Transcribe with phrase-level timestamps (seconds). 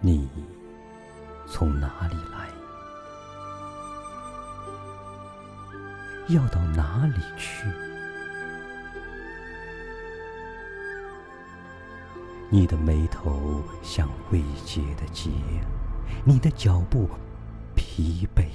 [0.00, 0.28] 你
[1.46, 2.48] 从哪里来？
[6.28, 7.66] 要到哪里去？
[12.50, 15.30] 你的眉头像未结的结，
[16.24, 17.08] 你的脚步
[17.74, 18.46] 疲惫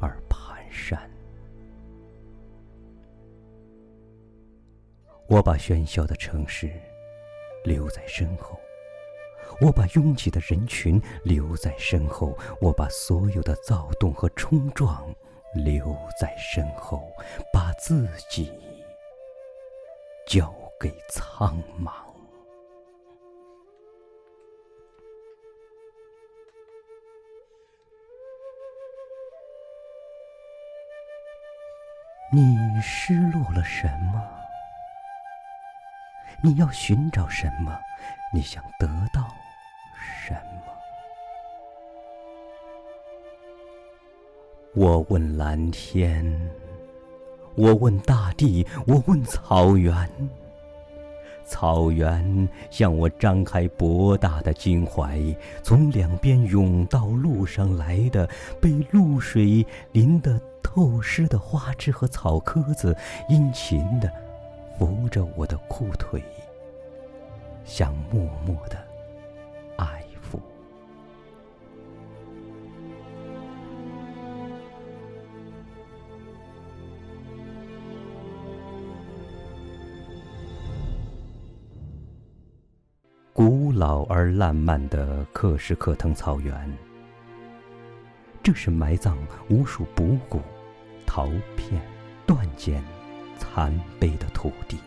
[0.00, 0.98] 而蹒跚。
[5.28, 6.70] 我把喧嚣的城市
[7.64, 8.58] 留在身后，
[9.60, 15.14] 我把拥挤的人群留在身后，我把所有的躁动和冲撞
[15.54, 17.10] 留在身后，
[17.52, 18.52] 把自己
[20.26, 21.90] 交给苍茫。
[32.32, 34.22] 你失落了什么？
[36.42, 37.80] 你要寻找什么？
[38.32, 39.34] 你想得到
[40.26, 40.72] 什么？
[44.74, 46.50] 我问蓝天，
[47.54, 49.94] 我问大地，我问草原。
[51.44, 55.20] 草原向我张开博大的襟怀，
[55.62, 58.28] 从两边涌到路上来的
[58.60, 62.96] 被露水淋得透湿的花枝和草棵子，
[63.28, 64.12] 殷勤的。
[64.78, 66.22] 扶着我的裤腿，
[67.64, 68.76] 想默默的
[83.36, 86.74] 古老而烂漫的克什克腾草原，
[88.42, 89.14] 这是埋葬
[89.50, 90.40] 无数补骨、
[91.04, 91.82] 陶片、
[92.26, 92.82] 断简。
[93.38, 94.78] 残碑的土地，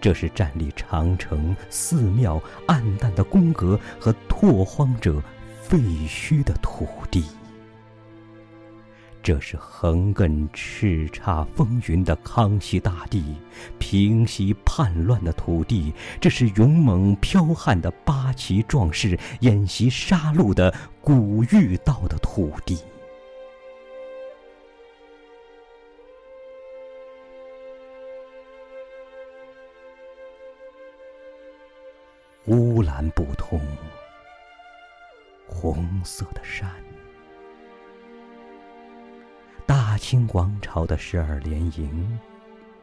[0.00, 5.22] 这是站立长城、寺庙、暗淡的宫阁和拓荒者
[5.62, 7.24] 废墟的土地。
[9.28, 13.36] 这是横亘叱咤风云的康熙大帝，
[13.78, 15.92] 平息叛乱的土地。
[16.18, 22.78] 这是勇猛剽悍的八旗壮士演习杀戮的古玉道的土地。
[32.46, 33.60] 乌兰布通，
[35.46, 36.70] 红色的山，
[39.98, 42.18] 清王朝的十二连营，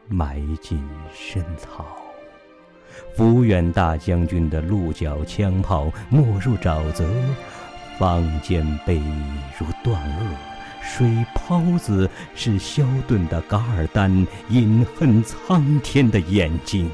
[0.06, 0.80] 埋进
[1.12, 1.84] 深草。
[3.16, 7.04] 抚远大将军的鹿角枪炮没入沼泽，
[7.98, 9.02] 方尖碑
[9.58, 16.90] 如断萼，水泡子是萧顿的噶尔丹隐恨苍天的眼睛。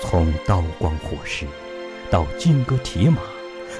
[0.00, 1.46] 从刀光火石
[2.10, 3.18] 到金戈铁马，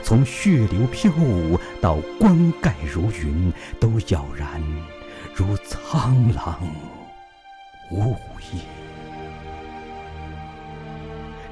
[0.02, 4.62] 从血流飘舞到棺盖如云，都杳然
[5.34, 6.60] 如苍狼
[7.90, 8.14] 呜
[8.52, 8.60] 咽。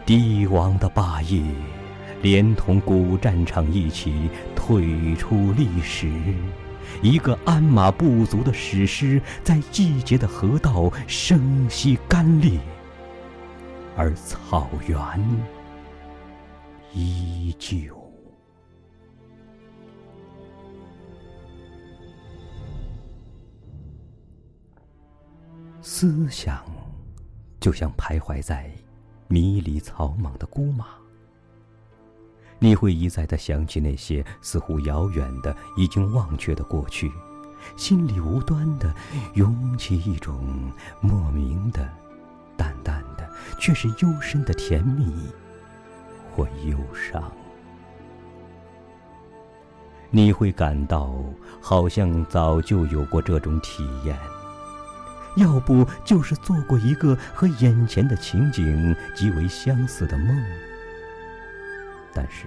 [0.06, 1.42] 帝王的霸业，
[2.22, 6.10] 连同古战场一起退出历史。
[7.02, 12.58] 一个鞍马不足的史诗，在季节的河道生息干裂。
[13.96, 14.96] 而草原
[16.92, 17.99] 依旧。
[25.82, 26.64] 思想
[27.58, 28.70] 就像徘徊在
[29.28, 30.86] 迷离草莽的孤马，
[32.58, 37.10] 你会一再的想起那些似乎遥远的、已经忘却的过去，
[37.76, 38.94] 心里无端的
[39.34, 40.70] 涌起一种
[41.00, 41.88] 莫名的、
[42.56, 43.20] 淡淡的。
[43.58, 45.26] 却是幽深的甜蜜
[46.30, 47.30] 或忧伤，
[50.10, 51.14] 你会感到
[51.60, 54.16] 好像早就有过这种体验，
[55.36, 60.44] 要不就是做过一个和眼前的情景极为相似的梦。
[62.12, 62.46] 但是，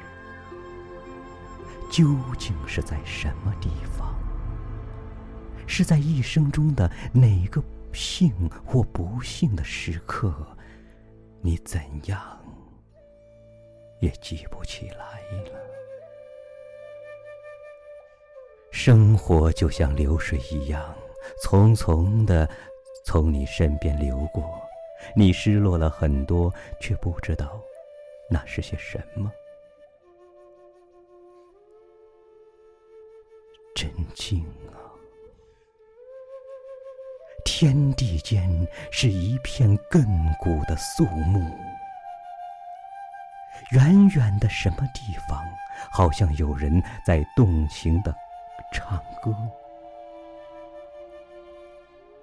[1.89, 4.13] 究竟是在什么地方？
[5.65, 7.63] 是在一生中的哪个
[7.93, 8.31] 幸
[8.65, 10.33] 或不幸的时刻？
[11.41, 12.19] 你怎样
[13.99, 15.59] 也记不起来了。
[18.71, 20.83] 生活就像流水一样，
[21.43, 22.49] 匆匆的
[23.03, 24.43] 从你身边流过，
[25.15, 27.61] 你失落了很多，却不知道
[28.29, 29.31] 那是些什么。
[33.75, 34.41] 真静
[34.71, 34.95] 啊！
[37.43, 40.05] 天地间是一片亘
[40.37, 41.39] 古的肃穆，
[43.71, 45.43] 远远的什么地方，
[45.91, 48.15] 好像有人在动情的
[48.71, 49.35] 唱歌。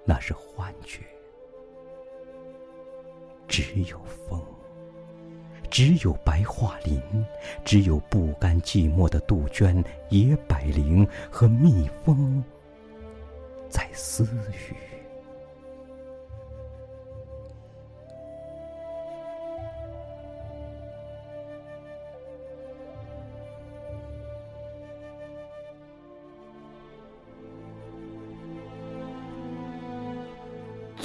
[0.03, 1.01] 那是幻觉，
[3.47, 4.43] 只有风，
[5.69, 7.01] 只有白桦林，
[7.63, 12.43] 只有不甘寂寞的杜鹃、野百灵和蜜蜂
[13.69, 14.90] 在私语。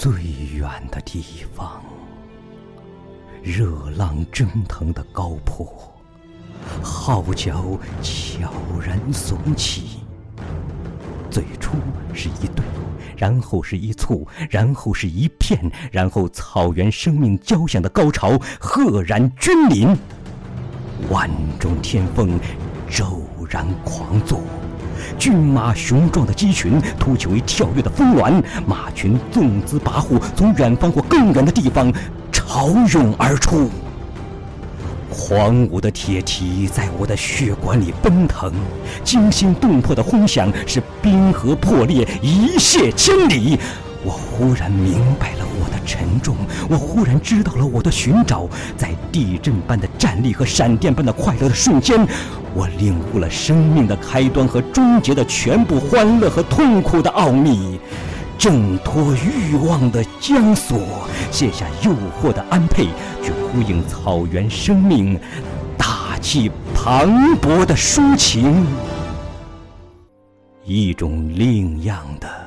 [0.06, 0.22] 最
[0.56, 1.20] 远的地
[1.52, 1.82] 方，
[3.42, 5.66] 热浪蒸腾的高坡，
[6.80, 8.48] 号角悄
[8.80, 10.04] 然耸起。
[11.28, 11.72] 最初
[12.14, 12.64] 是一对，
[13.16, 15.58] 然后是一簇，然后是一片，
[15.90, 19.88] 然后草原生命交响的高潮赫然君临。
[21.10, 22.38] 万种天风
[22.88, 24.40] 骤然狂作。
[25.18, 31.92] 骏马雄壮的鸡群突起为跳跃的峰峦，马群纵姿跋扈，从远方或更远的地方
[32.32, 33.70] 潮涌而出。
[35.08, 38.52] 狂舞的铁蹄在我的血管里奔腾，
[39.02, 43.58] 惊心动魄的轰响使冰河破裂，一泻千里。
[44.06, 46.36] 我忽然明白了我的沉重，
[46.70, 48.48] 我忽然知道了我的寻找。
[48.76, 52.06] 在地震般的站立和闪电般的快乐的瞬间，
[52.54, 57.80] 我领悟了生命的开端和终结的全部欢乐和痛苦的奥秘。
[58.38, 60.78] 挣脱欲望的枷锁，
[61.32, 61.90] 卸下诱
[62.22, 62.84] 惑的安配，
[63.24, 65.18] 去呼应草原生命
[65.76, 67.10] 大气磅
[67.40, 68.64] 礴的抒情。
[70.64, 72.45] 一种另样的。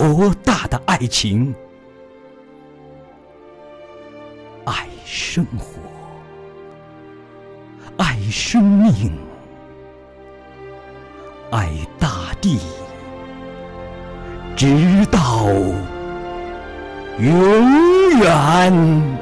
[0.00, 1.54] 博大的爱情，
[4.64, 5.78] 爱生活，
[7.98, 9.12] 爱生命，
[11.50, 11.68] 爱
[11.98, 12.58] 大地，
[14.56, 15.50] 直到
[17.18, 19.19] 永远。